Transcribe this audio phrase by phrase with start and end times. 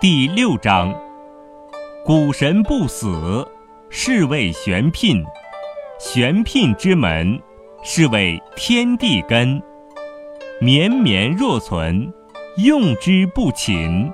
[0.00, 0.94] 第六章：
[2.04, 3.48] 古神不死，
[3.88, 5.24] 是谓玄牝。
[5.98, 7.40] 玄牝之门，
[7.82, 9.62] 是谓天地根。
[10.60, 12.12] 绵绵若存，
[12.58, 14.12] 用之不勤。